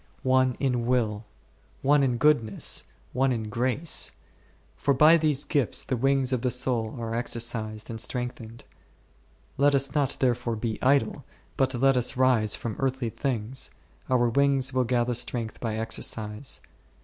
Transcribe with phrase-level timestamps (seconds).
[0.23, 1.25] one in will,
[1.83, 4.11] one in goodness, one in grace;
[4.75, 8.63] for by these gifts the wings of the soul are exercised and strengthened*
[9.57, 11.23] Let us not therefore be idle,
[11.55, 13.69] but let us rise from earthly things;
[14.09, 16.61] our wings will gather strength by exercise.